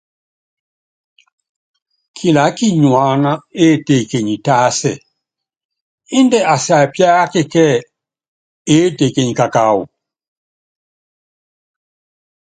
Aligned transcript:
Kilaá 2.15 2.49
kinyuána 2.57 3.31
étekenyi 3.65 4.35
tásɛ, 4.45 4.93
índɛ 6.17 6.39
asiapíaka 6.53 7.23
kíɛ 7.51 7.65
eétekenyi 8.75 9.33
kákáwɔ. 9.39 9.83